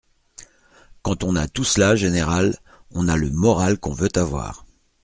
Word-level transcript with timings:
Quand 1.03 1.23
on 1.23 1.35
a 1.35 1.47
tout 1.47 1.63
cela, 1.63 1.95
général, 1.95 2.57
on 2.89 3.07
a 3.07 3.17
le 3.17 3.29
moral 3.29 3.77
qu’on 3.79 3.93
veut 3.93 4.09
avoir. 4.15 4.65